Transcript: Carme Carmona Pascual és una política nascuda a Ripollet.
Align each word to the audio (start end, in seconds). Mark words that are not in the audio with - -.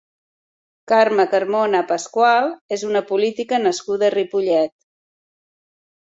Carme 0.91 1.25
Carmona 1.33 1.81
Pascual 1.91 2.49
és 2.77 2.85
una 2.87 3.01
política 3.09 3.59
nascuda 3.65 4.07
a 4.09 4.13
Ripollet. 4.17 4.73